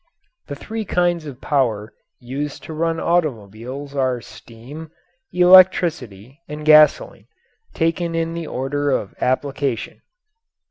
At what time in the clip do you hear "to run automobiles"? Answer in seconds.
2.63-3.93